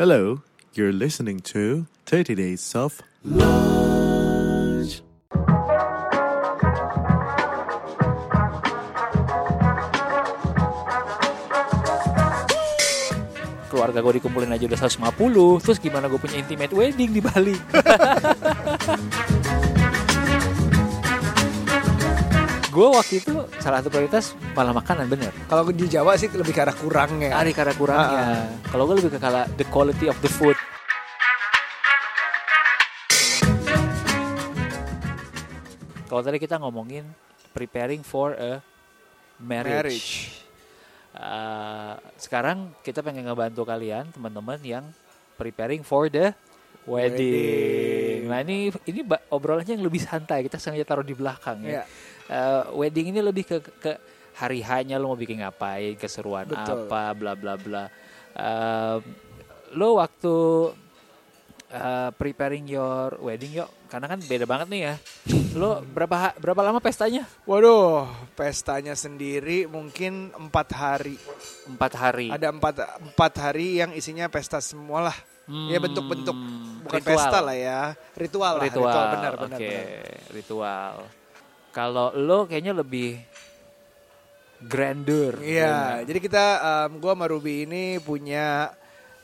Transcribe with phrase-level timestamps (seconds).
[0.00, 0.40] Hello,
[0.72, 5.04] you're listening to 30 Days of Lunch.
[13.68, 17.60] keluarga gue dikumpulin aja udah 150 terus gimana gue punya intimate wedding di Bali
[22.80, 26.64] gue waktu itu salah satu prioritas malah makanan bener Kalau di Jawa sih lebih ke
[26.64, 27.36] arah kurangnya.
[27.36, 30.56] Ari karena kurangnya kalau gue lebih ke kala the quality of the food
[36.08, 37.04] kalau tadi kita ngomongin
[37.52, 38.64] preparing for a
[39.36, 40.12] marriage, Marriage.
[41.12, 44.88] Uh, sekarang kita pengen ngebantu kalian teman-teman yang
[45.36, 46.32] preparing for the
[46.88, 48.24] wedding.
[48.24, 48.30] Wedding.
[48.30, 50.46] Nah ini ini obrolannya yang lebih santai.
[50.46, 51.82] Kita sengaja taruh di belakang ya.
[51.82, 51.84] Iya.
[52.30, 53.92] Uh, wedding ini lebih ke ke
[54.38, 56.86] hari hanya lo mau bikin ngapain, keseruan Betul.
[56.86, 57.84] apa, bla bla bla.
[58.38, 59.02] Um,
[59.74, 60.34] lo waktu
[61.74, 64.94] uh, preparing your wedding yuk, karena kan beda banget nih ya.
[65.58, 67.26] Lo berapa berapa lama pestanya?
[67.42, 68.06] Waduh,
[68.38, 71.18] pestanya sendiri mungkin empat hari.
[71.66, 72.30] Empat hari.
[72.30, 72.74] Ada empat
[73.10, 75.18] empat hari yang isinya pesta semua lah.
[75.50, 76.36] Ya bentuk-bentuk
[76.86, 77.18] bukan Hmm, Ritual.
[77.18, 77.80] pesta lah ya,
[78.14, 78.62] ritual lah.
[78.70, 79.58] ritual, benar oke, benar.
[79.58, 80.30] benar.
[80.30, 80.94] ritual.
[81.70, 83.22] Kalau lo kayaknya lebih
[84.60, 85.40] grandeur.
[85.40, 88.74] Iya, jadi kita um, gua sama Ruby ini punya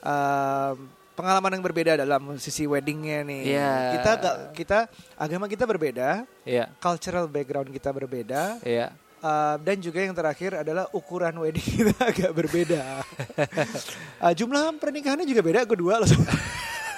[0.01, 3.43] um, pengalaman yang berbeda dalam sisi weddingnya nih.
[3.53, 3.73] Iya.
[3.99, 4.13] Kita
[4.57, 4.79] kita
[5.21, 8.93] agama kita berbeda, Iya, cultural background kita berbeda, iya.
[9.21, 13.05] uh, dan juga yang terakhir adalah ukuran wedding kita agak berbeda.
[14.21, 16.11] Uh, jumlah pernikahannya juga beda kedua loh.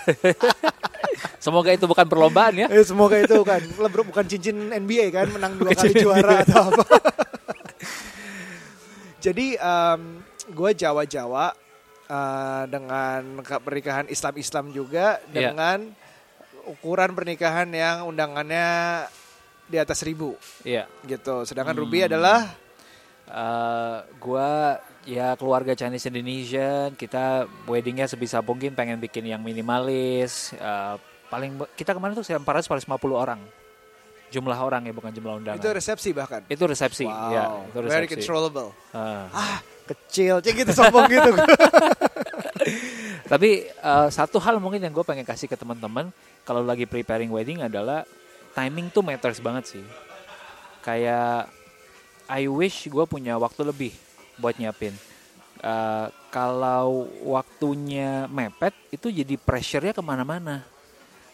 [1.45, 2.67] Semoga itu bukan perlombaan ya.
[2.69, 6.85] Eh, semoga itu kan lebro bukan cincin NBA kan menang dua kali juara atau apa.
[9.25, 11.47] Jadi um, gue Jawa-Jawa
[12.07, 15.51] uh, dengan pernikahan Islam-Islam juga Iya.
[15.51, 15.79] dengan
[16.69, 19.05] ukuran pernikahan yang undangannya
[19.67, 20.87] di atas seribu Iya.
[21.07, 21.43] gitu.
[21.45, 22.47] Sedangkan Ruby adalah
[23.29, 30.53] Eh, gua ya keluarga Chinese Indonesian, kita weddingnya sebisa mungkin pengen bikin yang minimalis.
[30.53, 30.95] Eh,
[31.33, 32.85] paling kita kemarin tuh 450
[33.17, 33.41] orang.
[34.29, 35.57] Jumlah orang ya bukan jumlah undangan.
[35.57, 36.45] itu resepsi bahkan.
[36.53, 38.13] Itu resepsi, Wow, ya, itu very resepsi.
[38.21, 38.77] controllable.
[38.93, 39.25] Ah.
[39.33, 39.59] Ah,
[39.89, 41.33] kecil, cek gitu sombong gitu.
[43.33, 46.13] Tapi eh, satu hal mungkin yang gue pengen kasih ke teman-teman
[46.45, 48.05] kalau lagi preparing wedding adalah
[48.53, 49.85] timing tuh matters banget sih.
[50.85, 51.49] Kayak
[52.29, 53.97] I wish gue punya waktu lebih
[54.39, 54.95] buat nyiapin.
[55.59, 60.63] Eh, kalau waktunya mepet itu jadi pressure-nya ke mana-mana.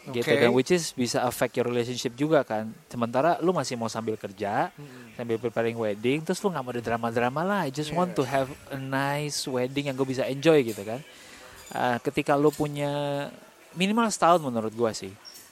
[0.04, 0.36] Gitu Oke.
[0.36, 2.68] dan which is bisa affect your relationship juga kan.
[2.92, 4.68] Sementara lu masih mau sambil kerja,
[5.16, 7.60] sambil preparing wedding, terus lu nggak mau ada drama-drama lah.
[7.64, 11.00] I just want to have a nice wedding yang gue bisa enjoy gitu kan.
[11.72, 12.92] Uh, ketika lu punya
[13.74, 15.10] minimal setahun menurut gua sih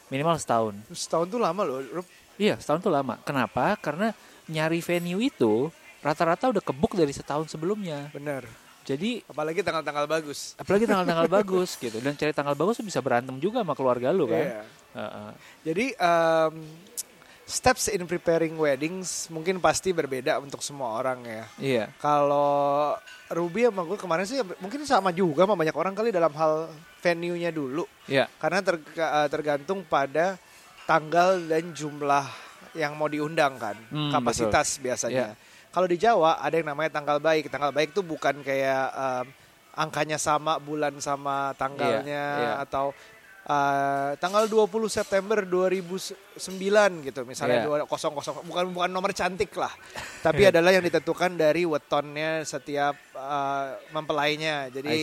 [0.08, 2.06] minimal setahun Setahun tuh lama loh.
[2.38, 4.14] Iya setahun tuh lama kenapa karena
[4.48, 5.68] nyari venue itu
[6.02, 8.42] rata-rata udah kebuk dari setahun sebelumnya Bener.
[8.82, 10.52] jadi Apalagi tanggal-tanggal bagus.
[10.56, 14.42] apalagi tanggal-tanggal bagus gitu dan cari tanggal bagus bisa berantem juga sama keluarga lu kan
[14.42, 14.62] Iya.
[14.92, 15.30] Heeh.
[15.64, 16.54] Jadi um,
[17.42, 21.44] steps in preparing weddings mungkin pasti berbeda untuk semua orang ya.
[21.56, 22.92] iya Kalau
[23.28, 27.48] Ruby sama gue kemarin sih mungkin sama juga sama banyak orang kali dalam hal venue-nya
[27.48, 27.88] dulu.
[28.04, 30.36] iya Karena terga- tergantung pada
[30.82, 32.26] tanggal dan jumlah
[32.72, 33.76] yang mau diundang kan.
[33.86, 35.32] Hmm, kapasitas biasanya.
[35.72, 37.48] Kalau di Jawa ada yang namanya tanggal baik.
[37.48, 39.26] Tanggal baik tuh bukan kayak um,
[39.72, 42.52] angkanya sama bulan sama tanggalnya Iya, iya.
[42.60, 42.92] atau
[43.46, 46.38] uh, tanggal 20 September 2009
[47.06, 47.86] gitu misalnya Iya.
[47.86, 49.72] 200 bukan bukan nomor cantik lah.
[50.26, 54.70] Tapi adalah yang ditentukan dari wetonnya setiap uh, mempelainya.
[54.70, 54.96] Jadi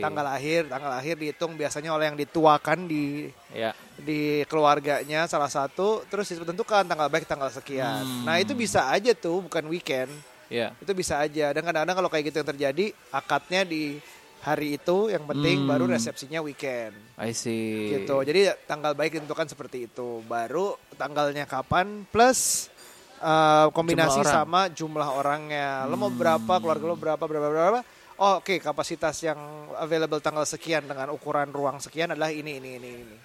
[0.00, 3.72] tanggal lahir tanggal lahir dihitung biasanya oleh yang dituakan di iya.
[3.96, 8.04] di keluarganya salah satu terus ditentukan tanggal baik tanggal sekian.
[8.04, 8.24] Hmm.
[8.28, 10.12] nah itu bisa aja tuh bukan weekend.
[10.46, 10.70] Iya.
[10.78, 11.50] Itu bisa aja.
[11.50, 13.98] Dan kadang-kadang kalau kayak gitu yang terjadi akadnya di
[14.46, 15.70] hari itu yang penting Hmm.
[15.74, 16.94] baru resepsinya weekend.
[17.18, 17.98] I see.
[17.98, 18.14] Gitu.
[18.14, 20.22] Jadi tanggal baik ditentukan seperti itu.
[20.22, 22.70] Baru tanggalnya kapan plus
[23.18, 25.90] uh, kombinasi Jumlah sama jumlah orangnya.
[25.90, 27.80] Lo mau berapa keluarga lo berapa berapa berapa
[28.22, 29.38] oh, oke kapasitas yang
[29.82, 33.16] available tanggal sekian dengan ukuran ruang sekian adalah ini ini ini ini.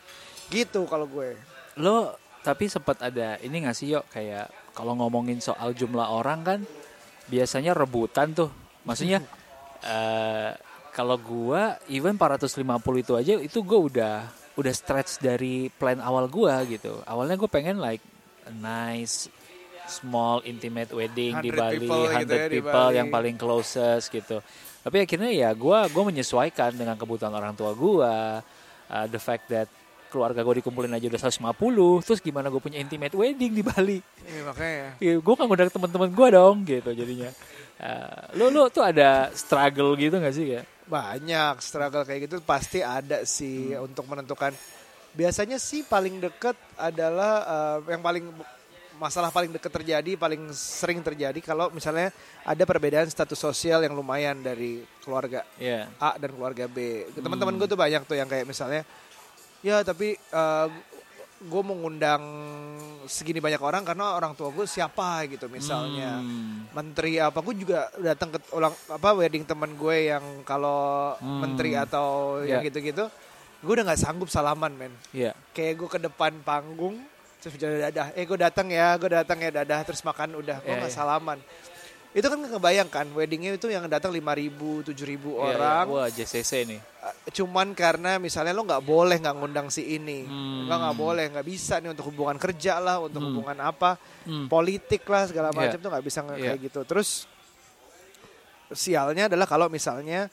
[0.49, 1.37] Gitu kalau gue.
[1.77, 6.59] Lo tapi sempat ada ini nggak sih yuk kayak kalau ngomongin soal jumlah orang kan
[7.29, 8.49] biasanya rebutan tuh.
[8.89, 9.21] Maksudnya
[9.85, 14.15] eh kalau gua even 450 itu aja itu gua udah
[14.59, 18.03] udah stretch dari plan awal gua gitu awalnya gue pengen like
[18.45, 19.31] a nice
[19.91, 22.97] small intimate wedding di 100 Bali, people 100 gitu ya di people Bali.
[22.97, 24.39] yang paling closest gitu.
[24.81, 28.13] Tapi akhirnya ya gue gue menyesuaikan dengan kebutuhan orang tua gue,
[28.89, 29.67] uh, the fact that
[30.09, 33.99] keluarga gue dikumpulin aja udah 150, terus gimana gue punya intimate wedding di Bali?
[34.27, 34.87] Iya makanya.
[34.99, 37.29] Ya, gue kan ngundang teman-teman gue dong gitu jadinya.
[37.81, 40.61] Uh, lu lu tuh ada struggle gitu gak sih ya?
[40.91, 43.87] Banyak struggle kayak gitu pasti ada sih Hmm.
[43.87, 44.51] untuk menentukan.
[45.11, 47.31] Biasanya sih paling deket adalah
[47.79, 48.27] eh, yang paling
[48.95, 54.37] masalah paling deket terjadi, paling sering terjadi kalau misalnya ada perbedaan status sosial yang lumayan
[54.39, 55.89] dari keluarga Iya.
[55.97, 57.07] A dan keluarga B.
[57.09, 57.23] Hmm.
[57.23, 58.85] Teman-teman gue tuh banyak tuh yang kayak misalnya,
[59.63, 60.13] ya tapi
[61.41, 62.21] gue mengundang
[63.03, 66.69] segini banyak orang karena orang tua gue siapa gitu misalnya Hmm.
[66.71, 71.41] menteri apa gue juga datang ke ulang apa wedding teman gue yang kalau Hmm.
[71.41, 72.69] menteri atau yang Ya.
[72.69, 73.09] gitu-gitu
[73.57, 75.33] gue udah nggak sanggup salaman men Iya.
[75.51, 77.01] kayak gue ke depan panggung
[77.37, 80.69] terus jalan dadah eh gue datang ya gue datang ya dadah terus makan udah gue
[80.69, 80.95] Ya, nggak ya.
[80.95, 81.41] salaman
[82.11, 85.93] itu kan nggak kebayangkan weddingnya itu yang datang 5.000 7.000 Iya, orang iya.
[85.95, 86.79] Wah JCC nih.
[86.99, 90.67] Uh, cuman karena misalnya lo nggak boleh nggak ngundang si ini Hmm.
[90.67, 93.31] nggak nggak boleh nggak bisa nih untuk hubungan kerja lah untuk Hmm.
[93.31, 94.45] hubungan apa Hmm.
[94.45, 95.57] politik lah segala Iya.
[95.57, 96.35] macam tuh nggak bisa Iya.
[96.37, 97.09] kayak gitu terus
[98.71, 100.27] sialnya adalah kalau misalnya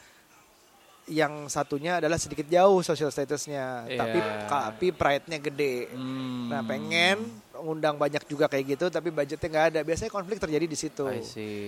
[1.09, 3.97] yang satunya adalah sedikit jauh social statusnya Iya.
[3.97, 6.53] tapi tapi pride-nya gede Hmm.
[6.53, 7.23] nah pengen
[7.59, 11.05] ngundang banyak juga kayak gitu tapi budgetnya nggak ada biasanya konflik terjadi di situ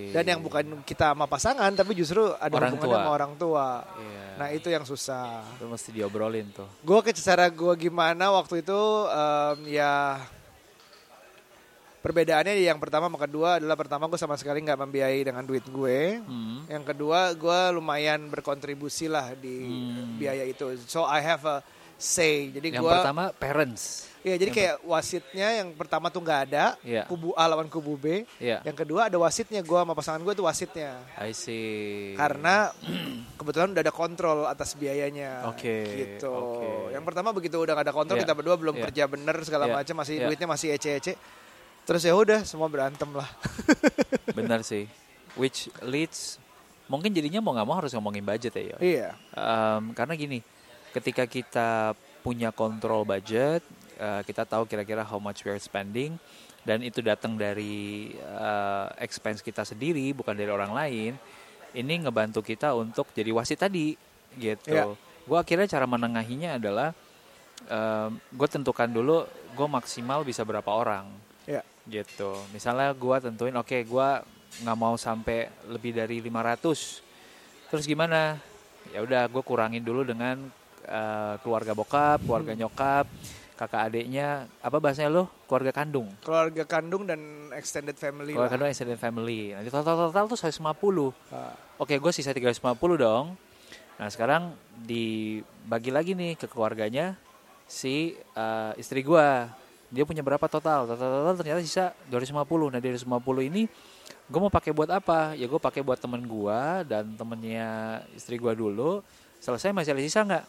[0.09, 2.95] dan yang bukan kita sama pasangan tapi justru ada Orang tua.
[2.95, 4.23] sama orang tua Iya.
[4.35, 6.67] nah itu yang susah itu mesti diobrolin tuh.
[6.77, 10.19] gue ke cara gue gimana waktu itu em, ya
[12.01, 16.17] perbedaannya yang pertama sama kedua adalah pertama gue sama sekali nggak membiayai dengan duit gue
[16.19, 16.65] Hmm.
[16.65, 20.17] yang kedua gue lumayan berkontribusi lah di Hmm.
[20.17, 21.61] biaya itu so I have a
[21.95, 24.09] say jadi Yang gue pertama parents.
[24.21, 27.09] Ya jadi kayak wasitnya yang pertama tuh nggak ada Iya.
[27.09, 28.61] kubu A lawan kubu B Iya.
[28.61, 32.13] yang kedua ada wasitnya gue sama pasangan gue tuh wasitnya I see.
[32.13, 32.69] karena
[33.41, 36.93] kebetulan udah ada kontrol atas biayanya Oke, gitu oke.
[36.93, 38.83] yang pertama begitu udah gak ada kontrol Iya, kita berdua belum iya.
[38.85, 40.25] kerja bener segala Iya, macam masih iya.
[40.29, 41.13] duitnya masih ece-ece
[41.81, 43.25] terus ya udah semua berantem lah
[44.37, 44.85] benar sih.
[45.33, 46.37] Which leads
[46.85, 48.77] mungkin jadinya mau nggak mau harus ngomongin budget ya.
[48.77, 50.39] Iya Em, karena gini,
[50.91, 53.63] ketika kita punya kontrol budget,
[54.01, 56.17] eh, kita tahu kira-kira how much we are spending,
[56.65, 61.13] dan itu datang dari eh, expense kita sendiri, bukan dari orang lain.
[61.71, 63.93] Ini ngebantu kita untuk jadi wasit tadi,
[64.35, 64.73] gitu.
[64.73, 64.91] Iya.
[65.23, 66.91] Gue akhirnya cara menengahinya adalah,
[68.27, 69.23] gue tentukan dulu,
[69.55, 71.07] gue maksimal bisa berapa orang,
[71.47, 71.63] Iya.
[71.87, 72.35] gitu.
[72.51, 74.09] Misalnya gue tentuin, oke, gue
[74.67, 76.99] nggak mau sampai lebih dari 500
[77.71, 78.35] Terus gimana?
[78.91, 80.35] Ya udah, gue kurangin dulu dengan
[80.83, 83.07] eh, keluarga bokap, keluarga nyokap,
[83.61, 84.49] kakak adiknya.
[84.57, 85.29] Apa bahasanya lo?
[85.45, 86.09] Keluarga kandung.
[86.25, 87.21] keluarga kandung dan
[87.53, 88.53] extended family Keluarga lah.
[88.57, 89.53] kandung extended family.
[89.53, 91.13] Nanti total total tuh 150.
[91.29, 92.57] Ah, Oke, gue sisa 350
[92.97, 93.37] dong.
[94.01, 97.13] Nah sekarang dibagi lagi nih ke keluarganya
[97.69, 99.27] si eh, istri gue.
[99.91, 100.89] Dia punya berapa total?
[100.89, 102.73] Total total ternyata sisa 250.
[102.73, 103.69] Nah dari 250 ini
[104.25, 105.37] gue mau pakai buat apa?
[105.37, 109.05] Ya gue pakai buat temen gue dan temennya istri gue dulu.
[109.37, 110.45] Selesai masih ada sisa nggak?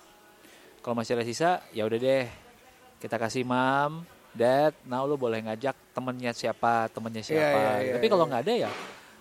[0.81, 2.27] Kalau masih ada sisa, ya udah deh.
[3.03, 4.71] Kita kasih mam, dad.
[4.87, 7.59] Now lu boleh ngajak temennya siapa, temennya siapa.
[7.59, 8.31] iya, iya, Tapi kalau iya.
[8.31, 8.71] nggak ada ya,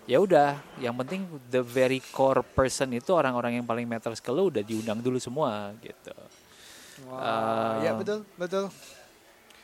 [0.06, 0.50] ya udah.
[0.78, 1.20] Yang penting
[1.50, 5.74] the very core person itu orang-orang yang paling matters ke lu udah diundang dulu semua
[5.82, 6.14] gitu.
[7.10, 8.70] wah, Eh, ya betul betul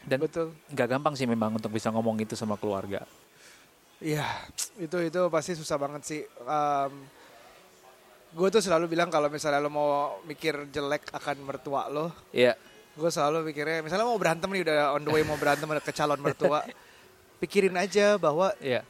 [0.02, 3.06] Dan betul nggak gampang sih memang untuk bisa ngomong itu sama keluarga.
[3.98, 4.26] Iya,
[4.78, 6.22] itu itu pasti susah banget sih.
[8.28, 12.54] gue tuh selalu bilang kalau misalnya lo mau mikir jelek akan mertua lo, Iya,
[12.98, 16.18] gue selalu pikirnya, misalnya mau berantem nih udah on the way mau berantem ke calon
[16.18, 16.66] mertua,
[17.38, 18.82] pikirin aja bahwa iya.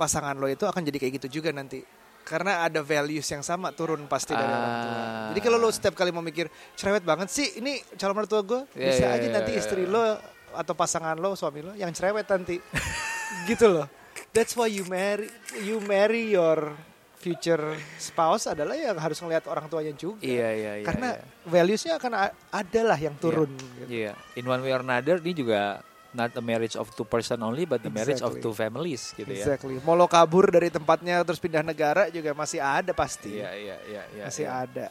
[0.00, 1.84] pasangan lo itu akan jadi kayak gitu juga nanti.
[2.24, 4.92] Karena ada values yang sama turun pasti dari orang tua.
[4.96, 5.28] Ah.
[5.34, 8.86] Jadi kalau lo setiap kali mau mikir cerewet banget sih, ini calon mertua gue Iya,
[8.92, 9.92] bisa iya, aja iya, nanti iya, istri iya.
[9.92, 10.02] lo
[10.50, 12.56] atau pasangan lo, suami lo yang cerewet nanti.
[13.50, 13.86] gitu loh.
[14.30, 15.26] That's why you marry
[15.58, 16.70] you marry your
[17.20, 20.24] future spouse adalah yang harus ngelihat orang tuanya juga.
[20.24, 20.86] Iya, iya, iya.
[20.88, 21.24] Karena iya.
[21.44, 23.52] valuesnya akan a- ada lah yang turun.
[23.52, 23.86] gitu.
[23.86, 27.68] Iya, in one way or another ini juga not a marriage of two person only
[27.68, 28.42] but the marriage of Exactly.
[28.42, 29.44] two families gitu ya.
[29.46, 29.78] Exactly.
[29.84, 33.38] Mau lo kabur dari tempatnya terus pindah negara juga masih ada pasti.
[33.38, 34.24] Iya, iya, iya, iya.
[34.26, 34.64] masih iya.
[34.66, 34.86] ada.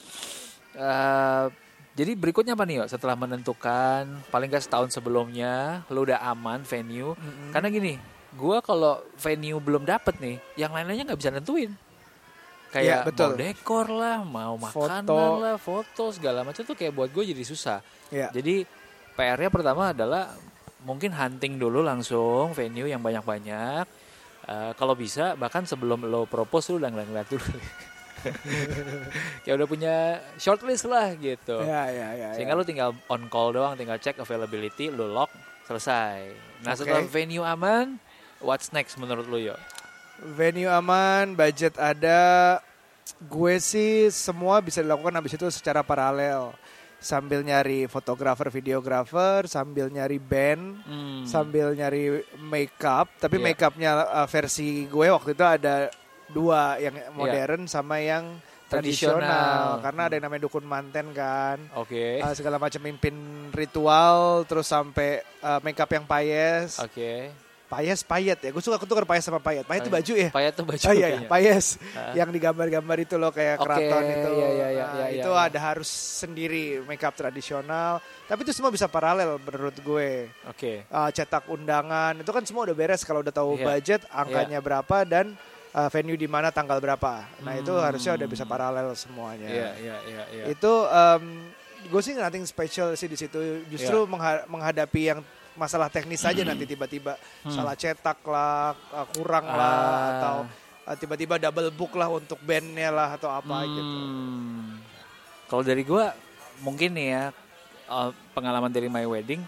[0.79, 1.45] Eh,
[1.97, 2.85] jadi berikutnya apa nih yo?
[2.87, 7.17] Setelah menentukan paling gak setahun sebelumnya lo udah aman venue.
[7.51, 7.99] Karena gini,
[8.39, 11.73] gua kalau venue belum dapet nih, yang lain-lainnya nggak bisa nentuin.
[12.69, 13.29] Iya, Kayak betul.
[13.33, 15.17] mau dekor lah, mau makanan Foto.
[15.41, 17.81] lah, foto segala macam tuh kayak buat gue jadi susah.
[18.13, 18.29] Ya.
[18.29, 18.61] Jadi
[19.17, 20.37] PR-nya pertama adalah
[20.85, 23.85] mungkin hunting dulu langsung venue yang banyak-banyak.
[24.49, 27.53] Eh, kalau bisa bahkan sebelum lo propose lu udah ngeliat-ngeliat dulu.
[29.45, 29.95] Kayak udah punya
[30.37, 31.63] shortlist lah gitu.
[31.63, 32.29] Ya, ya, ya.
[32.35, 32.59] Sehingga ya.
[32.59, 35.31] lu tinggal on call doang, tinggal cek availability, lu lock,
[35.65, 36.33] selesai.
[36.65, 36.85] Nah Oke.
[36.85, 37.97] setelah venue aman,
[38.43, 39.55] what's next menurut lu yo?
[40.21, 42.57] Venue aman, budget ada.
[43.19, 46.53] Gue sih semua bisa dilakukan habis itu secara paralel.
[46.99, 51.23] Sambil nyari fotografer, videografer, sambil nyari band, Hmm.
[51.23, 53.07] sambil nyari makeup.
[53.17, 53.43] Tapi Iya.
[53.45, 55.87] makeupnya uh, versi gue waktu itu ada
[56.27, 57.11] dua, yang Iya.
[57.11, 59.17] modern sama yang Tradisional.
[59.17, 59.63] tradisional.
[59.81, 61.57] Karena ada yang namanya dukun manten kan.
[61.73, 62.19] Oke.
[62.19, 63.15] Uh, segala macam mimpin
[63.49, 66.77] ritual, terus sampai uh, makeup yang payes.
[66.77, 67.31] Oke.
[67.69, 68.49] Payes, payet ya.
[68.49, 69.61] Gue suka ketukar payes sama payet.
[69.61, 70.29] Payet itu baju ya?
[70.33, 70.81] Payet tuh baju.
[70.81, 71.29] Oh iya, iya, kayaknya.
[71.29, 71.65] payes.
[71.93, 72.17] Ah.
[72.17, 74.29] Yang digambar-gambar itu loh kayak Oke, keraton itu.
[74.33, 75.45] iya, iya, iya, Nah, iya, iya, itu iya.
[75.45, 78.01] ada harus sendiri makeup tradisional.
[78.25, 80.33] Tapi itu semua bisa paralel menurut gue.
[80.43, 80.89] Oke.
[80.89, 83.65] Uh, cetak undangan itu kan semua udah beres kalau udah tahu Iya.
[83.67, 85.37] budget, angkanya berapa dan
[85.69, 87.21] uh, venue di mana tanggal berapa.
[87.39, 87.85] Nah itu Hmm.
[87.85, 89.45] harusnya udah bisa paralel semuanya.
[89.45, 90.43] Iya, iya, iya, iya.
[90.49, 91.45] Itu um,
[91.85, 93.37] gue sih nothing special sih di situ.
[93.37, 93.69] Iya.
[93.69, 95.21] Justru mengha- menghadapi yang
[95.59, 97.51] masalah teknis saja nanti tiba-tiba Hmm.
[97.51, 99.55] salah cetak lah, uh, kurang Ah.
[99.59, 100.37] lah atau
[100.87, 103.95] uh, tiba-tiba double book lah untuk bandnya lah atau apa gitu.
[103.99, 104.79] Hmm.
[105.51, 106.15] Kalau dari gua
[106.63, 107.23] mungkin nih ya
[107.91, 109.43] uh, pengalaman dari my wedding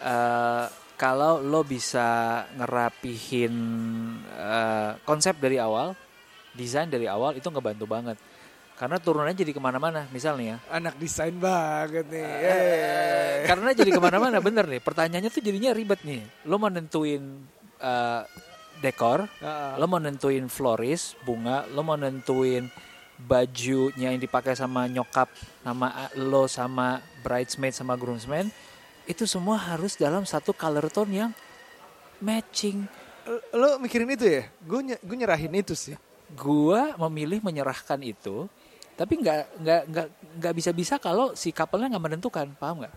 [0.00, 0.64] uh,
[0.96, 3.54] kalau lo bisa ngerapihin
[4.36, 5.96] uh, konsep dari awal,
[6.52, 8.16] desain dari awal itu ngebantu banget.
[8.80, 10.56] Karena turunannya jadi ke mana-mana, misalnya ya.
[10.72, 12.24] Anak desain banget nih.
[12.24, 13.44] Eh, Eh.
[13.44, 14.80] karena jadi ke mana-mana bener nih.
[14.80, 16.24] Pertanyaannya tuh jadinya ribet nih.
[16.48, 17.44] Lo mau nentuin
[17.76, 18.24] uh,
[18.80, 22.64] dekor, Ah, lo mau nentuin floris bunga lo mau nentuin
[23.20, 25.28] bajunya yang dipakai sama nyokap
[25.60, 28.48] sama lo sama bridesmaid sama groomsmen
[29.04, 31.30] itu semua harus dalam satu color tone yang
[32.18, 32.88] matching
[33.52, 34.48] Lo mikirin itu ya?
[34.64, 35.94] Gue gue nyerahin itu sih.
[36.32, 38.48] gua memilih menyerahkan itu
[39.00, 42.92] tapi nggak nggak nggak nggak bisa bisa kalau si couple-nya nggak menentukan paham nggak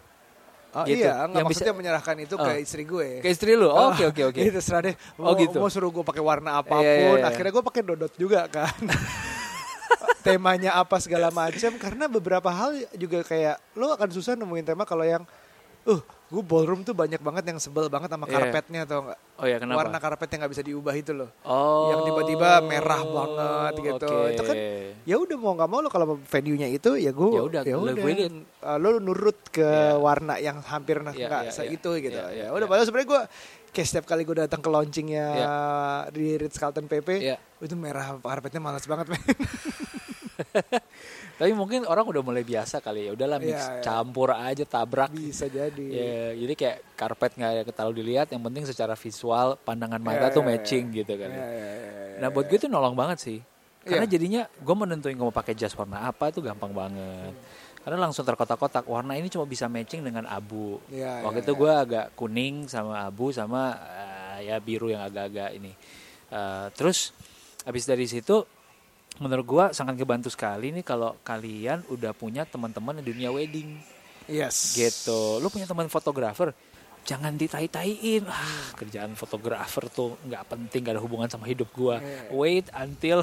[0.73, 1.05] Oh Gitu.
[1.05, 2.41] iya, nggak Yang maksudnya bisa- menyerahkan itu Oh.
[2.43, 3.21] ke istri gue.
[3.21, 4.97] ke istri lu Ah, oke oke oke Itu terserah deh.
[5.15, 5.61] Oh, Mau, gitu.
[5.61, 6.81] mau suruh gue pakai warna apa pun.
[6.81, 7.23] Iya, iya, iya.
[7.23, 8.73] Akhirnya gue pakai dodot juga kan.
[10.25, 11.77] Temanya apa segala macam.
[11.77, 15.21] Karena beberapa hal juga kayak lo akan susah nemuin tema kalau yang,
[15.85, 16.01] uh,
[16.33, 18.33] gue ballroom tuh banyak banget yang sebel banget sama Iya.
[18.33, 19.19] karpetnya atau enggak.
[19.33, 21.29] oh ya kenapa Warna karpet yang nggak bisa diubah itu loh.
[21.45, 24.09] oh yang tiba-tiba merah banget gitu.
[24.09, 24.33] oke.
[24.33, 24.55] Itu kan
[25.03, 27.61] ya udah mau nggak mau lo kalau venue-nya itu ya gue Ya udah,
[28.01, 28.33] with it.
[28.59, 29.93] uh, lo nurut ke Iya.
[29.95, 31.71] warna yang hampir nah, Iya, nggak iya, se iya.
[31.71, 32.71] itu gitu Iya, iya, ya udah iya.
[32.73, 33.21] padahal sebenarnya gue
[33.69, 35.53] kayak setiap kali gue datang ke launchingnya Iya.
[36.09, 37.37] di Ritz Carlton PP Iya.
[37.59, 39.21] itu merah karpetnya malas banget men
[41.33, 43.11] Tapi mungkin orang udah mulai biasa kali ya.
[43.13, 43.81] Udahlah mix Iya, iya.
[43.81, 45.09] campur aja tabrak.
[45.11, 48.29] bisa jadi Ya, jadi kayak karpet nggak terlalu dilihat.
[48.29, 50.95] Yang penting secara visual pandangan mata Iya, tuh iya, matching iya.
[51.01, 51.29] gitu kan.
[51.29, 53.39] Iya, iya, iya, iya, Nah buat gue tuh nolong banget sih.
[53.83, 54.13] Karena Iya.
[54.15, 57.33] jadinya gue menentuin gue mau pakai jas warna apa tuh gampang banget.
[57.83, 60.79] Karena langsung terkotak-kotak warna ini cuma bisa matching dengan abu.
[60.87, 61.59] Iya, Waktu iya, itu iya.
[61.59, 63.75] gue agak kuning sama abu sama
[64.39, 65.75] eh, ya biru yang agak-agak ini.
[66.31, 67.11] Eh, terus
[67.67, 68.47] habis dari situ
[69.21, 73.77] menurut gue sangat kebantu sekali nih kalau kalian udah punya teman-teman di dunia wedding
[74.25, 75.37] yes gitu.
[75.37, 76.55] Lu punya teman fotografer,
[77.05, 78.25] jangan ditai-taiin.
[78.25, 81.99] Ah, kerjaan fotografer tuh nggak penting, gak ada hubungan sama hidup gua.
[82.33, 83.21] Wait until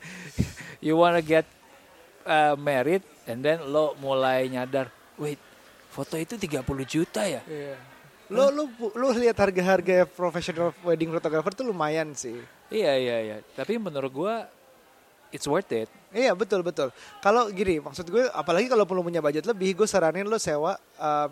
[0.84, 1.44] you wanna get
[2.24, 4.88] uh, married and then lo mulai nyadar,
[5.20, 5.38] wait,
[5.92, 7.42] foto itu 30 juta ya?
[7.44, 7.76] Iya.
[8.32, 8.64] lo lo
[8.96, 12.40] lo lihat harga-harga professional wedding photographer tuh lumayan sih
[12.72, 13.36] Iya iya iya.
[13.52, 14.48] Tapi menurut gua
[15.32, 15.88] it's worth it.
[16.12, 16.92] Iya betul betul.
[17.18, 21.30] Kalau gini maksud gue, apalagi kalau perlu punya budget lebih, gue saranin lo sewa um,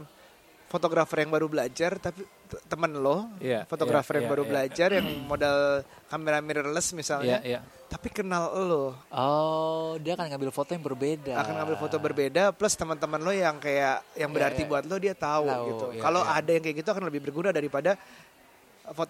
[0.66, 2.23] fotografer yang baru belajar, tapi
[2.71, 4.50] temen lo, Iya, fotografer iya, yang iya, baru iya.
[4.54, 5.59] belajar, yang modal
[6.07, 7.59] kamera mirrorless misalnya, iya.
[7.90, 11.35] tapi kenal lo, Oh, dia akan ngambil foto yang berbeda.
[11.42, 14.71] akan ngambil foto berbeda, plus teman-teman lo yang kayak yang Iya, berarti iya.
[14.71, 15.87] buat lo dia tahu, Tahu, gitu.
[15.90, 16.38] iya, Kalau iya.
[16.38, 17.90] ada yang kayak gitu akan lebih berguna daripada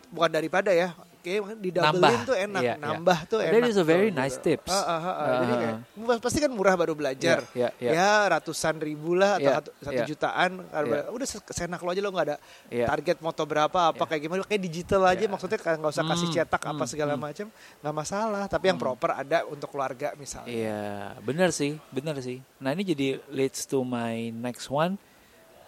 [0.07, 2.13] bukan daripada ya, kayak didabelin Nambah.
[2.25, 2.81] tuh enak, Iya, iya.
[2.81, 3.69] nambah tuh That enak.
[3.69, 4.47] is a very tuh, nice gitu.
[4.57, 4.73] tips.
[4.73, 5.29] Ah, ah, ah, ah.
[5.37, 5.77] Jadi kayak,
[6.19, 7.45] pasti kan murah baru belajar.
[7.53, 7.93] Iya, iya, iya.
[7.93, 10.07] Ya ratusan ribu lah atau Iya, satu, satu iya.
[10.07, 10.51] jutaan.
[10.65, 11.01] Iya.
[11.09, 12.37] Udah se- senak lo aja lo nggak ada
[12.69, 12.87] Iya.
[12.89, 14.09] target moto berapa apa Iya.
[14.09, 15.29] kayak gimana kayak digital aja Iya.
[15.29, 17.23] maksudnya kan nggak usah kasih Hmm, cetak apa hmm, segala hmm.
[17.23, 18.45] macam nggak masalah.
[18.49, 20.49] Tapi yang proper ada untuk keluarga misalnya.
[20.49, 20.81] Iya,
[21.21, 22.41] benar sih, benar sih.
[22.57, 24.97] Nah ini jadi leads to my next one.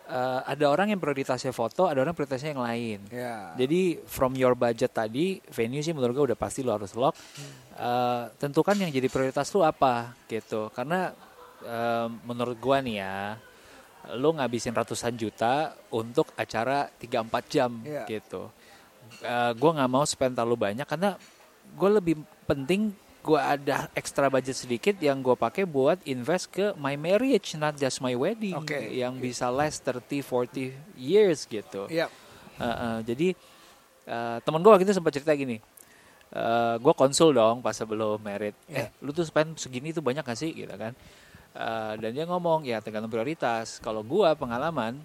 [0.03, 2.99] Eh, ada orang yang prioritasnya foto, ada orang prioritasnya yang lain.
[3.09, 3.55] Ya.
[3.55, 7.15] Jadi from your budget tadi, venue sih menurut gue udah pasti lo harus lock.
[7.73, 10.69] Eh, tentukan yang jadi prioritas lo apa gitu.
[10.75, 11.15] Karena
[11.63, 13.39] eh, menurut gua nih ya,
[14.19, 18.03] lo ngabisin ratusan juta untuk acara 3-4 jam Iya.
[18.11, 18.51] gitu.
[19.55, 21.15] gue nggak mau spend terlalu banyak karena
[21.77, 22.17] gue lebih
[22.49, 27.79] penting gue ada extra budget sedikit yang gue pakai buat invest ke my marriage not
[27.79, 28.91] just my wedding Oke.
[28.91, 31.87] yang bisa last 30 40 years gitu.
[31.87, 32.11] Iya.
[32.59, 33.39] Uh, uh, jadi
[34.11, 35.63] uh, temen gue waktu itu sempat cerita gini,
[36.35, 38.87] uh, gue konsul dong pas sebelum merit, Iya.
[38.87, 40.93] eh lu tuh spend segini tuh banyak gak sih gitu kan?
[41.55, 43.79] Uh, dan dia ngomong ya tergantung prioritas.
[43.79, 44.99] Kalau gue pengalaman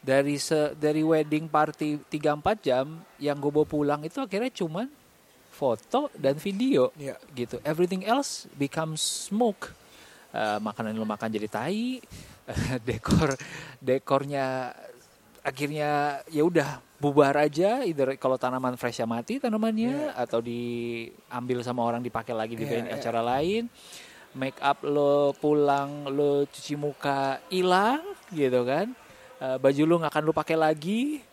[0.00, 4.86] dari se dari wedding party 3-4 jam yang gue bawa pulang itu akhirnya cuman
[5.56, 7.16] foto dan video Iya.
[7.32, 7.56] gitu.
[7.64, 9.72] Everything else becomes smoke.
[10.36, 11.96] Eh, makanan yang lo makan jadi tai,
[12.88, 13.32] dekor
[13.80, 14.76] dekornya
[15.40, 17.80] akhirnya ya udah bubar aja.
[17.88, 22.92] Either kalau tanaman fresh ya mati tanamannya atau diambil sama orang dipakai lagi di venue
[22.92, 23.00] iya.
[23.00, 23.72] acara lain.
[24.36, 28.92] Make up lo pulang lo cuci muka hilang gitu kan.
[29.40, 31.24] Eh, baju lo nggak akan lo pakai lagi.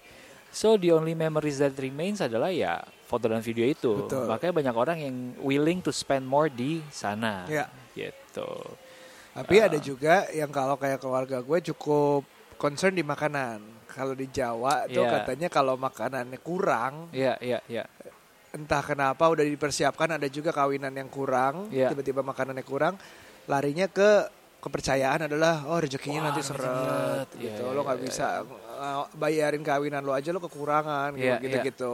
[0.53, 4.07] So the only memories that remains adalah ya foto dan video itu.
[4.07, 4.25] Betul.
[4.25, 7.45] Makanya banyak orang yang willing to spend more di sana.
[7.45, 7.67] Iya.
[7.93, 8.49] Gitu.
[9.33, 12.25] Tapi ada juga yang kalau kayak keluarga gue cukup
[12.57, 13.85] concern di makanan.
[13.89, 15.21] Kalau di Jawa tuh Iya.
[15.21, 17.85] katanya kalau makanannya kurang, Iya, iya, iya.
[18.49, 21.93] entah kenapa udah dipersiapkan ada juga kawinan yang kurang, Iya.
[21.93, 22.97] tiba-tiba makanannya kurang,
[23.45, 24.25] larinya ke
[24.63, 27.63] kepercayaan adalah oh rezekinya Wah, nanti seret gitu.
[27.67, 31.57] Iya, lo iya, nggak iya, bisa uh, bayarin kawinan lo aja lo kekurangan Iya, gitu
[31.67, 31.93] gitu.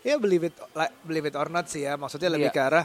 [0.00, 2.00] Ya believe it like, believe it or not sih ya.
[2.00, 2.56] Maksudnya lebih Iya.
[2.56, 2.84] ke arah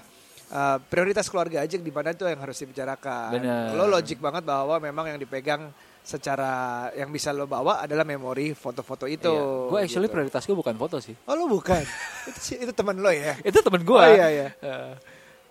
[0.51, 3.31] uh, prioritas keluarga aja di mana itu yang harus dibicarakan.
[3.71, 5.71] Lo logik banget bahwa memang yang dipegang
[6.01, 6.51] secara
[6.97, 9.31] yang bisa lo bawa adalah memori foto-foto itu.
[9.71, 9.87] Gue Iya.
[9.87, 10.15] actually gitu.
[10.17, 11.15] prioritas gue bukan foto sih.
[11.23, 11.79] Oh lo bukan?
[12.29, 13.37] itu itu teman lo ya?
[13.45, 13.95] Itu temen gue.
[13.95, 14.47] Oh iya iya.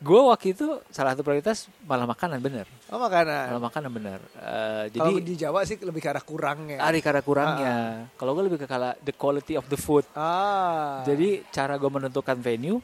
[0.01, 2.65] Gue waktu itu salah satu prioritas malah makanan bener.
[2.89, 3.53] Oh makanan.
[3.53, 4.21] Malah makanan bener.
[4.33, 6.81] Kalau jadi di Jawa sih lebih ke arah kurangnya.
[6.81, 7.77] ada karena kurangnya.
[8.17, 10.09] Kalau gue lebih ke kala the quality of the food.
[10.17, 11.05] Ah.
[11.05, 12.81] Jadi cara gue menentukan venue,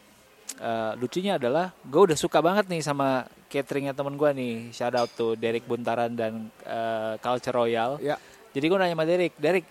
[0.61, 4.55] eh, lucunya adalah gue udah suka banget nih sama cateringnya temen gue nih.
[4.77, 7.97] Shout out to Derek Buntaran dan eh, Culture Royal.
[7.99, 8.21] ya.
[8.57, 9.67] Jadi gue nanya sama Derek, Derek,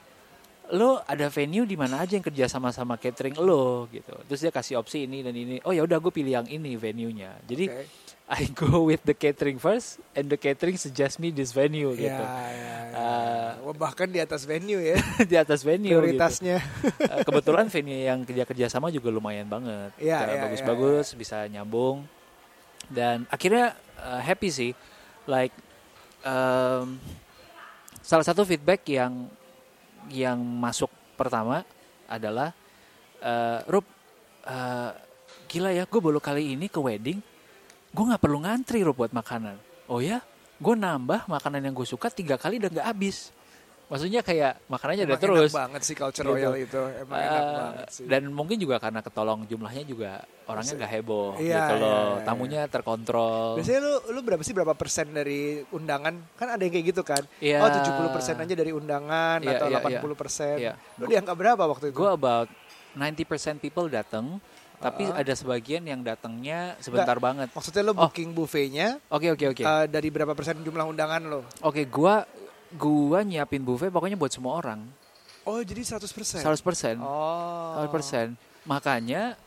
[0.72, 4.16] lo ada venue di mana aja yang kerja sama sama catering lo gitu.
[4.26, 5.62] Terus dia kasih opsi ini dan ini.
[5.62, 7.38] Oh ya udah gue pilih yang ini venue-nya.
[7.46, 7.86] Jadi Oke.
[8.26, 12.24] I go with the catering first and the catering suggest me this venue Ya, gitu.
[12.26, 12.76] ya, ya.
[12.90, 14.98] Eh, Wah, bahkan di atas venue ya
[15.30, 16.02] di atas venue gitu.
[16.02, 16.58] prioritasnya.
[17.06, 21.46] Eh, kebetulan venue yang kerja kerja sama juga lumayan banget Iya, Kayak iya, bagus-bagus bisa
[21.46, 22.02] nyambung
[22.90, 24.72] dan akhirnya eh, happy sih
[25.30, 25.54] like
[26.26, 26.98] em,
[28.02, 29.30] salah satu feedback yang
[30.12, 31.66] yang masuk pertama
[32.06, 32.54] adalah
[33.20, 33.86] eh Rup
[34.48, 34.92] eh,
[35.50, 37.20] gila ya gue baru kali ini ke wedding
[37.96, 39.60] gue nggak perlu ngantri Rup buat makanan.
[39.92, 40.24] Oh ya
[40.56, 43.35] gue nambah makanan yang gue suka tiga kali udah nggak habis
[43.86, 46.32] maksudnya kayak makanannya udah Emang terus enak banget sih culture Gitu.
[46.32, 46.82] royal itu.
[46.98, 48.06] Emang enak Eh, banget sih.
[48.06, 50.12] Dan mungkin juga karena ketolong jumlahnya juga
[50.46, 51.86] orangnya nggak heboh Iya, gitu loh.
[51.88, 53.46] iya, iya, Tamunya terkontrol.
[53.56, 56.14] Biasanya lu lu berapa sih berapa persen dari undangan?
[56.34, 57.24] Kan ada yang kayak gitu kan.
[57.38, 57.60] Iya.
[57.60, 60.56] Oh 70 persen aja dari undangan Iya, atau iya, 80 persen.
[60.58, 60.74] Iya.
[60.96, 61.96] Lu dianggap berapa waktu itu?
[61.96, 62.50] Gue about
[62.94, 64.40] 90% people datang,
[64.78, 65.20] tapi Ah.
[65.20, 67.52] ada sebagian yang datangnya sebentar banget.
[67.52, 68.06] Maksudnya lu Oh.
[68.06, 69.62] booking buffetnya Oke oke oke.
[69.62, 71.42] eh, dari berapa persen jumlah undangan lo?
[71.62, 72.24] Oke, gua
[72.76, 74.84] gua nyiapin buffet pokoknya buat semua orang.
[75.46, 76.42] Oh jadi 100 persen?
[76.42, 77.02] 100%.
[77.02, 77.88] Oh.
[77.88, 78.36] 100%.
[78.68, 79.38] Makanya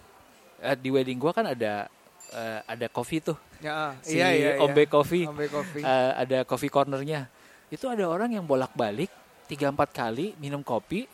[0.62, 1.87] eh, di wedding gua kan ada
[2.33, 3.38] eh, ada coffee tuh.
[3.59, 4.62] Ya, Si iya, iya, iya.
[4.62, 5.27] Ombe Coffee.
[5.27, 5.83] Ombe coffee.
[5.83, 7.27] Eh, ada coffee cornernya.
[7.69, 9.11] Itu ada orang yang bolak-balik
[9.49, 11.09] tiga empat kali minum kopi,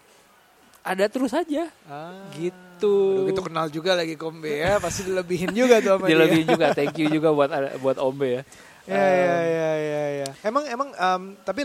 [0.83, 1.71] ada terus aja.
[1.87, 2.29] Ah.
[2.35, 3.25] Gitu.
[3.25, 6.11] Udah gitu kenal juga lagi kombe ya, pasti dilebihin juga tuh sama dia.
[6.13, 7.51] Dilebihin juga, thank you juga buat
[7.81, 8.43] buat Ombe ya.
[8.85, 10.29] Ya, ya, ya, ya, ya.
[10.45, 11.65] Emang, emang, em, tapi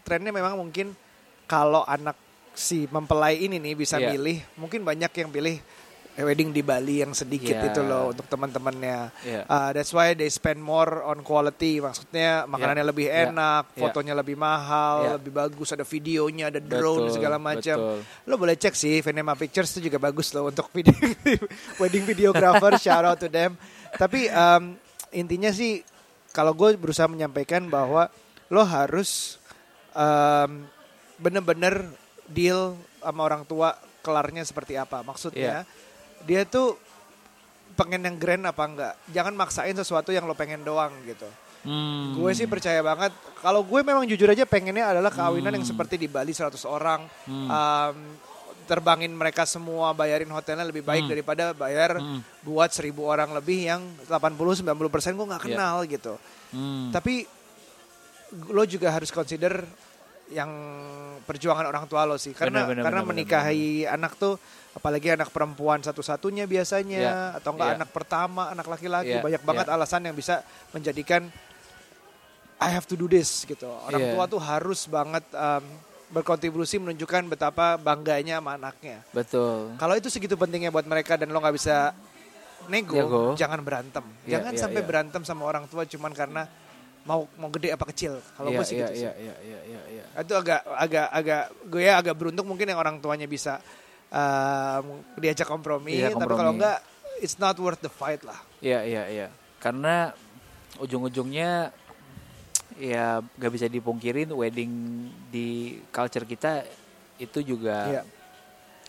[0.00, 0.92] trennya memang mungkin
[1.44, 2.16] kalau anak
[2.50, 4.12] si mempelai ini nih bisa Iya.
[4.12, 5.56] milih, mungkin banyak yang pilih
[6.10, 7.70] eh, wedding di Bali yang sedikit Iya.
[7.70, 9.14] itu loh untuk teman-temannya.
[9.22, 9.40] Iya.
[9.46, 11.78] Uh, that's why they spend more on quality.
[11.78, 13.30] Maksudnya makanannya lebih Iya.
[13.30, 13.78] enak, Iya.
[13.78, 15.10] fotonya lebih mahal, Iya.
[15.16, 18.02] lebih bagus, ada videonya, ada drone Betul, segala macam.
[18.26, 20.92] Lo boleh cek sih Venema Pictures itu juga bagus loh untuk video
[21.80, 22.74] wedding videographer.
[22.82, 23.54] shout out to them.
[23.94, 24.76] Tapi em,
[25.14, 25.80] intinya sih
[26.30, 28.10] kalau gue berusaha menyampaikan bahwa
[28.50, 29.39] lo harus
[29.92, 30.66] em,
[31.16, 31.84] bener-bener
[32.26, 35.02] deal sama orang tua kelarnya seperti apa.
[35.02, 35.64] Maksudnya
[36.24, 36.76] dia tuh
[37.74, 38.94] pengen yang grand apa enggak.
[39.10, 41.26] Jangan maksain sesuatu yang lo pengen doang gitu.
[41.60, 42.16] Hmm.
[42.16, 43.12] Gue sih percaya banget.
[43.40, 45.72] Kalau gue memang jujur aja pengennya adalah kawinan yang Hmm.
[45.76, 47.04] seperti di Bali 100 orang.
[47.28, 47.48] Hmm.
[47.48, 47.96] Um,
[48.64, 51.12] terbangin mereka semua, bayarin hotelnya lebih baik Hmm.
[51.12, 52.22] daripada bayar Hmm.
[52.40, 55.48] buat 1000 orang lebih yang 80-90 persen gue nggak Iya.
[55.52, 56.14] kenal gitu.
[56.54, 56.88] Hmm.
[56.94, 57.26] Tapi
[58.50, 59.66] lo juga harus consider
[60.30, 60.50] yang
[61.26, 64.38] perjuangan orang tua lo sih karena Bener, bener, karena bener, menikahi anak tuh
[64.70, 67.76] apalagi anak perempuan satu-satunya biasanya Ya, atau enggak ya.
[67.82, 69.74] anak pertama anak laki-laki Ya, banyak banget ya.
[69.74, 71.26] alasan yang bisa menjadikan
[72.62, 74.12] I have to do this gitu orang Iya.
[74.14, 75.64] tua tuh harus banget um,
[76.10, 79.74] berkontribusi menunjukkan betapa bangganya sama anaknya Betul.
[79.74, 81.90] kalau itu segitu pentingnya buat mereka dan lo nggak bisa
[82.70, 83.24] nego, Nego.
[83.34, 84.04] jangan berantem.
[84.22, 84.86] Iya, jangan iya, sampai iya.
[84.86, 86.46] berantem sama orang tua cuman karena
[87.08, 88.20] mau mau gede apa kecil.
[88.36, 89.02] Kalau Iya, gue sih iya, gitu sih.
[89.04, 90.04] iya, iya, iya, iya, iya.
[90.20, 93.58] Itu agak agak agak gue ya agak beruntung mungkin yang orang tuanya bisa
[94.12, 96.38] um, diajak kompromi, tapi kompromi.
[96.38, 96.78] kalau enggak
[97.20, 98.36] it's not worth the fight lah.
[98.60, 99.26] Iya, iya, iya.
[99.60, 100.12] Karena
[100.80, 101.72] ujung-ujungnya
[102.80, 104.72] ya gak bisa dipungkirin wedding
[105.28, 106.64] di culture kita
[107.20, 108.02] itu juga Iya.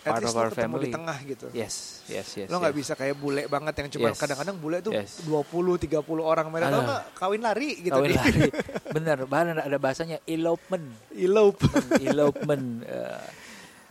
[0.01, 0.89] At part least of our family.
[0.89, 1.45] di tengah gitu.
[1.53, 2.47] Yes, yes, yes.
[2.49, 2.79] Lo nggak yes.
[2.81, 4.17] bisa kayak bule banget yang cuma Yes.
[4.17, 5.21] kadang-kadang bule tuh Yes.
[5.23, 6.85] 20 30 orang mereka tau
[7.15, 8.49] kawin lari gitu Kawin lari.
[8.97, 10.89] Bener, bahkan ada, bahasanya elopement.
[11.13, 11.61] elope.
[12.09, 12.65] elopement.
[12.81, 13.21] Eh,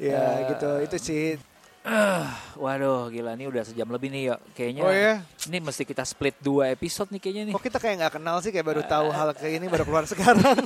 [0.11, 0.71] ya Eh, gitu.
[0.83, 1.39] Itu sih.
[2.61, 4.41] waduh, gila nih udah sejam lebih nih, yuk.
[4.53, 5.15] Kayaknya Oh ya.
[5.47, 7.55] ini mesti kita split dua episode nih kayaknya nih.
[7.55, 10.59] Kok kita kayak nggak kenal sih kayak baru tahu hal kayak ini baru keluar sekarang.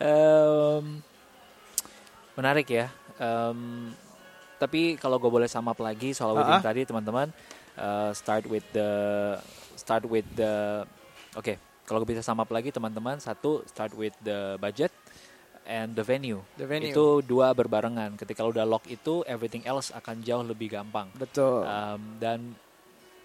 [0.00, 0.84] Em,
[2.32, 2.88] menarik ya.
[3.20, 3.92] Em,
[4.56, 6.64] tapi kalau gue boleh up lagi soal wedding Ah-ah.
[6.64, 7.28] tadi teman-teman,
[7.76, 8.90] eh, start with the
[9.76, 10.84] start with the
[11.36, 11.56] oke.
[11.84, 14.94] kalau gue bisa up lagi teman-teman, satu start with the budget
[15.66, 16.38] and the venue.
[16.54, 16.94] The venue.
[16.94, 18.14] Itu dua berbarengan.
[18.14, 21.10] Ketika lo udah lock itu, everything else akan jauh lebih gampang.
[21.18, 21.66] Betul.
[21.66, 22.54] Um, dan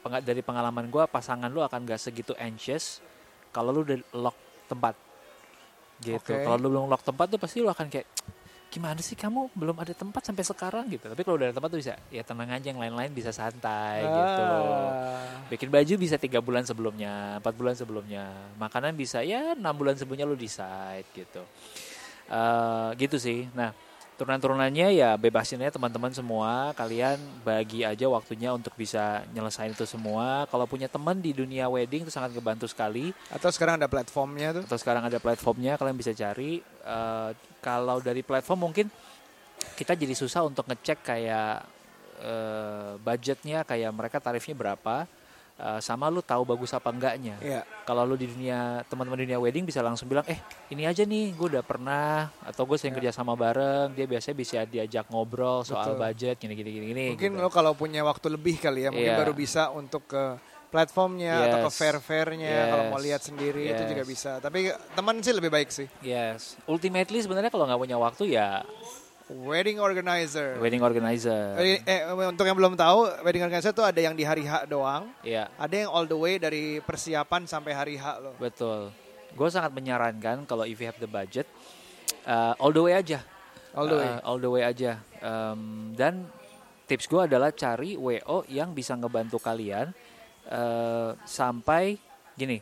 [0.05, 3.01] penga- dari pengalaman gue pasangan lu akan gak segitu anxious
[3.49, 4.37] kalau lu udah lock
[4.69, 4.93] tempat
[6.01, 6.45] gitu Oke.
[6.45, 8.05] kalau lu belum lock tempat tuh pasti lu akan kayak
[8.75, 9.55] gimana sih kamu?
[9.55, 11.07] Belum ada tempat sampai sekarang gitu.
[11.07, 14.41] Tapi kalau udah ada tempat tuh bisa ya tenang aja yang lain-lain bisa santai gitu
[14.43, 14.91] loh.
[14.91, 15.47] Ah.
[15.47, 18.27] bikin baju bisa tiga bulan sebelumnya empat bulan sebelumnya.
[18.59, 21.47] Makanan bisa ya enam bulan sebelumnya lu decide gitu.
[22.27, 23.47] Eh, gitu sih.
[23.55, 23.71] Nah
[24.15, 26.71] turunan-turunannya ya bebasin aja teman-teman semua.
[26.75, 30.47] Kalian bagi aja waktunya untuk bisa nyelesain itu semua.
[30.47, 33.11] Kalau punya teman di dunia wedding itu sangat ngebantu sekali.
[33.31, 34.63] Atau sekarang ada platformnya tuh.
[34.65, 36.63] atau sekarang ada platformnya kalian bisa cari.
[36.63, 38.87] Eh, kalau dari platform mungkin
[39.75, 41.67] kita jadi susah untuk ngecek kayak
[42.23, 45.07] eh, budgetnya kayak mereka tarifnya berapa
[45.55, 47.63] Eh, sama lu tahu bagus apa enggaknya Iya.
[47.87, 50.35] kalau lu di dunia teman-teman dunia wedding bisa langsung bilang eh
[50.67, 52.99] ini aja nih gue udah pernah atau gue sering Ya.
[52.99, 56.03] kerja sama bareng dia biasanya bisa diajak ngobrol soal Betul.
[56.03, 57.39] budget gini gini Mungkin gitu.
[57.39, 59.15] lo kalau punya waktu lebih kali ya, mungkin Iya.
[59.15, 60.35] baru bisa untuk ke
[60.67, 61.79] platformnya atau ke Yes.
[61.79, 63.05] fair-fairnya kalau mau Yes.
[63.07, 64.11] lihat sendiri itu juga Yes.
[64.11, 64.31] bisa.
[64.43, 64.59] Tapi
[64.91, 65.87] teman sih lebih baik sih.
[66.03, 68.59] yes ultimately sebenarnya kalau nggak punya waktu ya
[69.25, 70.61] Wedding organizer.
[70.61, 74.45] wedding organizer Eh, eh, untuk yang belum tahu, wedding organizer tuh ada yang di hari
[74.45, 78.37] H doang, ya ada yang all the way dari persiapan sampai hari H loh.
[78.37, 78.93] Betul.
[79.33, 81.49] Gue sangat menyarankan kalau if you have the budget,
[82.29, 83.25] uh, all the way aja.
[83.73, 84.07] All the way.
[84.07, 85.01] Uh, all the way aja.
[85.25, 86.29] Um, dan
[86.85, 89.89] tips gue adalah cari WO yang bisa ngebantu kalian
[90.53, 91.97] uh, sampai
[92.37, 92.61] gini.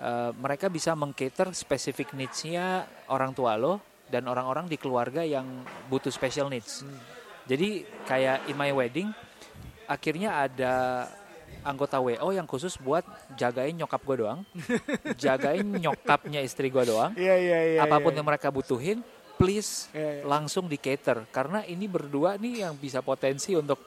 [0.00, 5.46] uh, mereka bisa mengcater spesifik needs-nya orang tua lo dan orang-orang di keluarga yang
[5.86, 6.82] butuh special needs.
[6.82, 6.98] Hmm.
[7.46, 9.10] Jadi kayak in my wedding,
[9.86, 10.74] akhirnya ada
[11.62, 13.02] anggota WO yang khusus buat
[13.34, 14.40] jagain nyokap gue doang,
[15.22, 17.14] jagain nyokapnya istri gue doang.
[17.14, 17.80] Iya iya iya.
[17.82, 18.22] Apa pun iya.
[18.22, 19.02] yang mereka butuhin,
[19.40, 20.22] please Iya, iya.
[20.28, 23.80] langsung di cater karena ini berdua nih yang bisa potensi untuk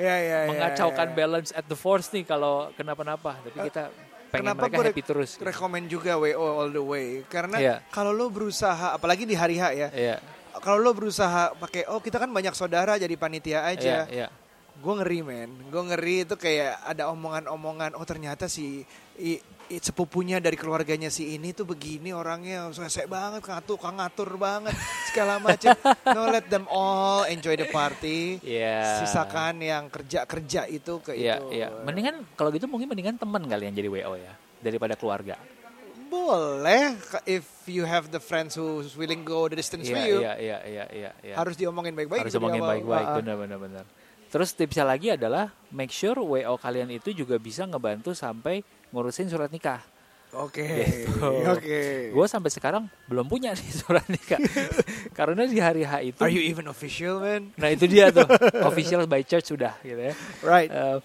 [0.00, 3.36] mengacaukan balance at the force nih kalau kenapa-napa.
[3.44, 3.92] Tapi kita
[4.30, 5.30] pengen Kenapa mereka gue happy terus.
[5.34, 5.42] gitu.
[5.44, 7.74] Rekomen juga WO all the way karena Iya.
[7.88, 9.88] kalau lo berusaha apalagi di hari H ya.
[9.90, 10.16] Iya,
[10.56, 14.06] Kalau lo berusaha pakai oh kita kan banyak saudara jadi panitia aja.
[14.06, 14.26] iya.
[14.80, 18.80] Gue ngeri men, gue ngeri itu kayak ada omongan-omongan oh ternyata si
[19.20, 19.36] i,
[19.68, 24.72] i- sepupunya dari keluarganya si ini tuh begini orangnya selesai banget ngatur ngatur banget
[25.06, 25.76] segala macam.
[26.16, 28.40] no let them all enjoy the party.
[28.40, 29.04] Iya.
[29.04, 31.60] Sisakan yang kerja-kerja itu ke Iya, itu.
[31.60, 31.68] iya.
[31.84, 35.36] Mendingan kalau gitu mungkin mendingan teman kalian jadi WO ya daripada keluarga.
[36.08, 40.18] Boleh if you have the friends who's willing go the distance Iya, for you.
[40.18, 41.34] iya, iya, iya, iya, iya.
[41.36, 42.24] Harus diomongin baik-baik.
[42.24, 42.70] Harus di ngomongin awal.
[42.80, 43.14] baik-baik, Ah,
[44.30, 48.62] Terus tipsnya lagi adalah make sure WO kalian itu juga bisa ngebantu sampai
[48.94, 49.82] ngurusin surat nikah.
[50.30, 50.62] Oke.
[50.62, 51.10] Gitu.
[51.50, 52.14] Oke.
[52.14, 54.38] Gue sampai sekarang belum punya nih surat nikah.
[55.10, 57.50] Karena di hari H itu, Are you even official, man?
[57.58, 58.26] nah itu dia tuh
[58.62, 60.14] official by church sudah gitu ya.
[60.46, 60.70] Right.
[60.70, 60.98] Eh,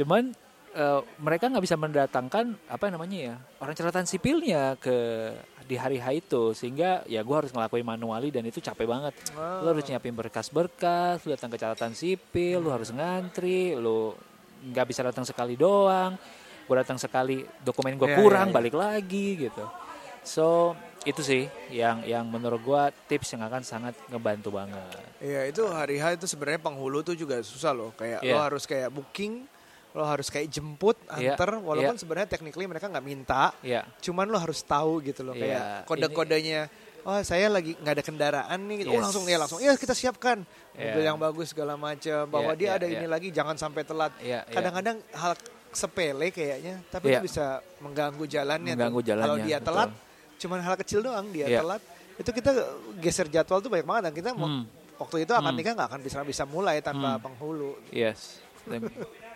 [0.00, 0.32] cuman
[0.72, 4.96] eh, mereka nggak bisa mendatangkan apa namanya ya orang catatan sipilnya ke
[5.64, 9.14] di hari H itu sehingga ya gue harus ngelakuin manuali dan itu capek banget.
[9.34, 14.12] Lo harus nyiapin berkas-berkas, lu datang ke catatan sipil, lu harus ngantri, lu
[14.64, 16.16] nggak bisa datang sekali doang.
[16.64, 18.56] Gue datang sekali, dokumen gue Iya, kurang, iya, iya.
[18.56, 19.64] balik lagi gitu.
[20.24, 20.72] So
[21.04, 24.80] itu sih yang yang menurut gua tips yang akan sangat ngebantu banget.
[25.20, 27.92] Iya itu hari H itu sebenarnya penghulu tuh juga susah loh.
[27.92, 28.40] Kayak lo Iya.
[28.40, 29.44] harus kayak booking,
[29.94, 31.54] lo harus kayak jemput, Iya, anter.
[31.56, 32.00] Walaupun iya.
[32.02, 35.32] sebenarnya technically mereka nggak minta, Ya, cuman lo harus tahu gitu loh.
[35.32, 36.60] Iya, Kayak kode-kodenya.
[37.04, 38.88] Oh saya lagi nggak ada kendaraan nih.
[38.88, 39.02] Oh Yes.
[39.04, 39.60] langsung ya langsung.
[39.60, 40.40] Ya kita siapkan
[40.72, 41.12] mobil Iya.
[41.12, 42.26] yang bagus segala macam.
[42.26, 42.96] Bahwa Iya, dia iya, ada iya.
[42.96, 44.12] ini lagi jangan sampai telat.
[44.18, 44.40] Iya.
[44.48, 45.32] Kadang-kadang hal
[45.70, 47.20] sepele kayaknya, tapi Iya.
[47.20, 47.44] itu bisa
[47.78, 48.72] mengganggu jalannya.
[48.72, 49.66] Mengganggu jalannya, Kalau dia betul.
[49.68, 49.90] telat,
[50.40, 51.60] cuman hal kecil doang dia Iya.
[51.60, 51.82] telat.
[52.16, 52.50] Itu kita
[52.98, 54.02] geser jadwal tuh banyak banget.
[54.02, 54.64] Dan kita Hmm.
[54.96, 55.58] waktu itu akan Hmm.
[55.60, 57.22] nikah nggak akan bisa bisa mulai tanpa Hmm.
[57.22, 57.78] penghulu.
[57.92, 58.40] yes.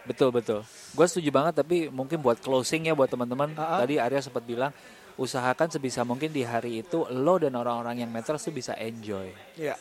[0.08, 0.60] Betul betul.
[0.96, 3.52] Gue setuju banget tapi mungkin buat closing ya buat teman-teman.
[3.60, 3.78] Ah, ah.
[3.84, 4.72] Tadi Arya sempat bilang
[5.20, 9.28] usahakan sebisa mungkin di hari itu lo dan orang-orang yang matters tuh bisa enjoy.
[9.58, 9.76] Iya.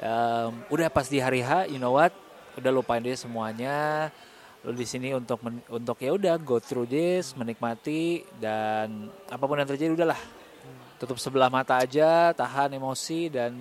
[0.00, 2.10] Em, udah pas di hari H, you know what?
[2.56, 4.08] Udah lupain dia semuanya.
[4.64, 9.60] Lo di sini untuk men- untuk ya udah go through this, menikmati dan apa pun
[9.60, 10.20] yang terjadi udahlah.
[10.96, 13.56] Tutup sebelah mata aja, tahan emosi dan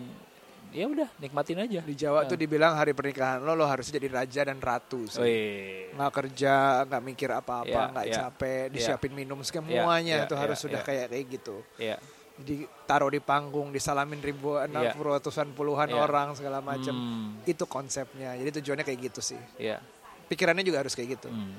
[0.70, 1.82] ya udah nikmatin aja.
[1.82, 5.10] Di Jawa tuh dibilang hari pernikahan lo lo harus jadi raja dan ratu.
[5.10, 5.90] sih.
[5.94, 8.16] Nggak kerja, nggak mikir apa-apa, Iya, nggak iya.
[8.16, 8.74] capek, Iya.
[8.74, 10.88] disiapin minum semuanya iya, tuh iya, harus sudah iya.
[10.88, 11.56] kayak kayak gitu.
[11.82, 11.98] Ya.
[12.40, 14.94] Ditaruh di panggung, disalamin ribuan, Iya.
[14.96, 16.00] ratusan puluhan Iya.
[16.00, 16.94] orang segala macam.
[16.94, 18.38] Hmm, Itu konsepnya.
[18.38, 19.42] Jadi tujuannya kayak gitu sih.
[19.58, 19.82] ya.
[20.30, 21.30] Pikirannya juga harus kayak gitu.
[21.30, 21.58] Hmm.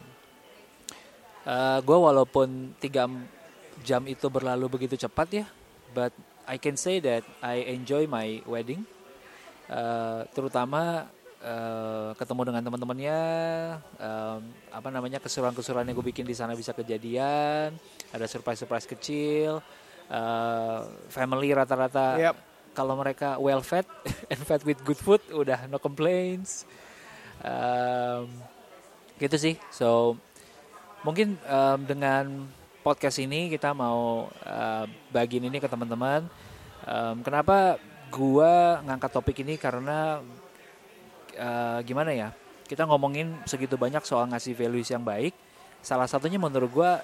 [1.80, 3.08] gue walaupun tiga
[3.82, 5.46] jam itu berlalu begitu cepat ya,
[5.96, 6.12] but
[6.46, 8.84] I can say that I enjoy my wedding.
[9.70, 11.06] Eh, terutama
[11.38, 13.20] eh, ketemu dengan teman-temannya,
[14.02, 14.40] em,
[14.74, 17.72] apa namanya keseruan-keseruan yang gue bikin di sana bisa kejadian,
[18.10, 19.62] ada surprise-surprise kecil,
[20.10, 22.36] eh, family rata-rata Yap.
[22.74, 23.86] kalau mereka well fed
[24.34, 26.66] and fed with good food udah no complaints.
[27.40, 28.26] Em,
[29.22, 29.54] gitu sih.
[29.70, 30.18] So
[31.06, 32.50] mungkin em, dengan
[32.82, 36.26] podcast ini kita mau eh, bagiin ini ke teman-teman.
[36.84, 37.78] Em, kenapa
[38.10, 40.20] gua ngangkat topik ini karena
[41.34, 42.28] eh, gimana ya?
[42.66, 45.34] Kita ngomongin segitu banyak soal ngasih values yang baik.
[45.80, 47.00] Salah satunya menurut gua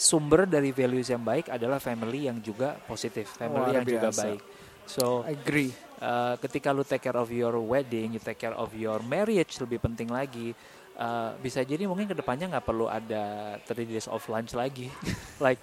[0.00, 4.22] sumber dari values yang baik adalah family yang juga positif, family Luar yang juga biasa.
[4.24, 4.40] baik.
[4.88, 5.70] So I agree.
[6.00, 9.78] Uh, ketika lu take care of your wedding, you take care of your marriage lebih
[9.84, 10.56] penting lagi.
[10.96, 14.88] Uh, bisa jadi mungkin ke depannya nggak perlu ada 30 days of lunch lagi.
[15.44, 15.60] like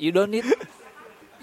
[0.00, 0.48] you don't need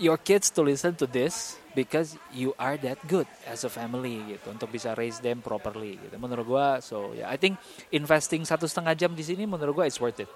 [0.02, 4.54] your kids to listen to this because you are that good as a family gitu
[4.54, 6.16] untuk bisa raise them properly gitu.
[6.22, 7.58] Menurut gua, so yeah, I think
[7.90, 10.30] investing satu setengah jam di sini menurut gua it's worth it.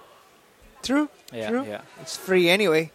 [0.82, 1.10] True.
[1.34, 1.64] Yeah, True.
[1.66, 1.82] yeah.
[2.02, 2.94] It's free anyway.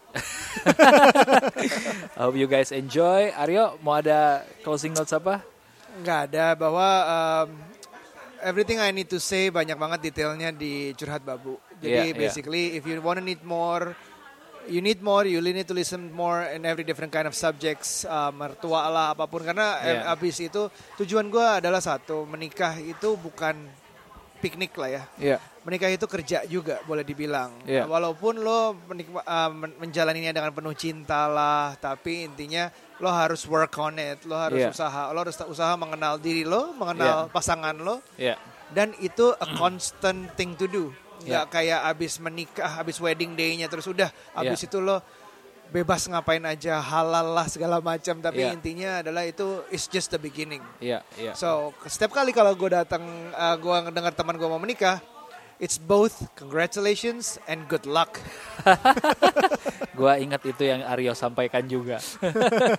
[2.15, 3.35] I hope you guys enjoy.
[3.35, 5.43] Aryo, mau ada closing notes apa?
[5.99, 7.47] Nggak ada bahwa um,
[8.39, 11.59] everything I need to say banyak banget detailnya di curhat babu.
[11.83, 12.17] Jadi iya.
[12.17, 13.91] basically if you wanna need more,
[14.67, 18.29] you need more, you need to listen more in every different kind of subjects, uh,
[18.29, 19.41] mertua lah apa pun.
[19.41, 20.11] Karena eh, Iya.
[20.11, 20.61] abis itu
[20.97, 23.55] tujuan gue adalah satu menikah itu bukan
[24.39, 25.03] piknik lah ya.
[25.15, 25.37] Iya.
[25.63, 27.63] Menikah itu kerja juga boleh dibilang.
[27.63, 27.87] Iya.
[27.87, 32.67] Walaupun lo menikma, uh, men- menjalaninya dengan penuh cinta lah, tapi intinya
[32.99, 34.75] lo harus work on it, lo harus Iya.
[34.75, 38.35] usaha, lo harus usaha mengenal diri lo, mengenal pasangan lo, Iya.
[38.75, 40.91] dan itu a constant thing to do.
[41.23, 44.67] Nggak kayak abis menikah, abis wedding day-nya terus udah, abis Iya.
[44.69, 44.99] itu lo
[45.73, 48.19] bebas ngapain aja, halal lah segala macam.
[48.21, 48.53] Tapi Iya.
[48.53, 50.61] intinya adalah itu is just the beginning.
[50.77, 51.33] Iya, iya.
[51.33, 53.01] So setiap kali kalau gue datang,
[53.33, 55.01] uh, gue ngedengar teman gue mau menikah,
[55.57, 58.19] it's both congratulations and good luck.
[59.93, 62.01] Gua ingat itu yang Aryo sampaikan juga.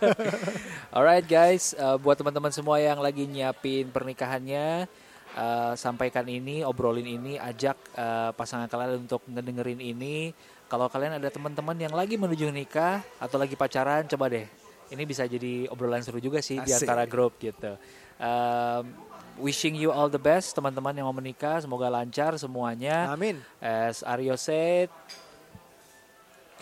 [0.95, 4.91] Alright guys, uh, buat teman-teman semua yang lagi nyiapin pernikahannya,
[5.35, 10.33] uh, sampaikan ini, obrolin ini, ajak uh, pasangan kalian untuk ngedengerin ini.
[10.71, 14.47] Kalau kalian ada teman-teman yang lagi menuju nikah atau lagi pacaran, coba deh.
[14.91, 16.87] Ini bisa jadi obrolan seru juga sih di Asik.
[16.87, 17.77] antara grup gitu.
[18.19, 18.95] Um,
[19.39, 23.11] wishing you all the best teman-teman yang mau menikah, semoga lancar semuanya.
[23.11, 23.43] Amin.
[23.59, 24.91] As Aryo said,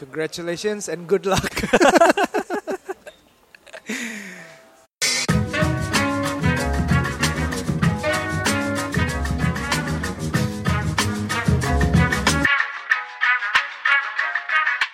[0.03, 1.53] Congratulations and good luck.